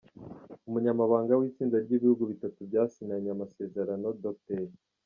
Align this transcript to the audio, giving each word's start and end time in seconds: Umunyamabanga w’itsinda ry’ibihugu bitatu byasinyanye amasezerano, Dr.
Umunyamabanga 0.67 1.33
w’itsinda 1.39 1.77
ry’ibihugu 1.85 2.23
bitatu 2.31 2.59
byasinyanye 2.69 3.29
amasezerano, 3.31 4.07
Dr. 4.23 4.59